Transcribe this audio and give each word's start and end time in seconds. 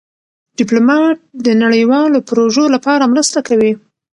ډيپلومات 0.57 1.17
د 1.45 1.47
نړیوالو 1.63 2.25
پروژو 2.29 2.65
لپاره 2.75 3.09
مرسته 3.13 3.39
کوي. 3.47 3.71